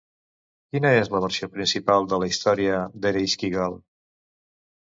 [0.71, 3.79] Quina és la versió principal de la història d'Ereixkigal?